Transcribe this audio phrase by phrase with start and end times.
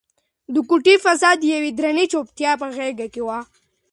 [0.53, 3.39] د کوټې فضا د یوې درنې چوپتیا په غېږ کې وه.